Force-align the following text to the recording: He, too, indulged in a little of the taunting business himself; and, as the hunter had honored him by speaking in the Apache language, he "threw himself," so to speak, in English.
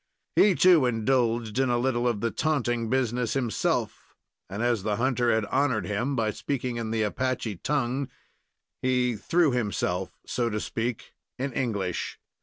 He, 0.35 0.55
too, 0.55 0.87
indulged 0.87 1.59
in 1.59 1.69
a 1.69 1.77
little 1.77 2.07
of 2.07 2.21
the 2.21 2.31
taunting 2.31 2.89
business 2.89 3.33
himself; 3.35 4.15
and, 4.49 4.63
as 4.63 4.81
the 4.81 4.95
hunter 4.95 5.31
had 5.31 5.45
honored 5.45 5.85
him 5.85 6.15
by 6.15 6.31
speaking 6.31 6.77
in 6.77 6.89
the 6.89 7.03
Apache 7.03 7.59
language, 7.69 8.09
he 8.81 9.15
"threw 9.15 9.51
himself," 9.51 10.09
so 10.25 10.49
to 10.49 10.59
speak, 10.59 11.13
in 11.37 11.53
English. 11.53 12.17